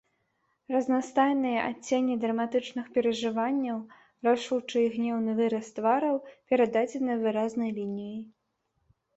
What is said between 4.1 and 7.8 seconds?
рашучы і гнеўны выраз твараў перададзены выразнай